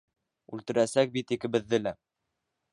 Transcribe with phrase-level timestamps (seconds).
[0.57, 1.97] Үлтерәсәк бит икебеҙҙе лә!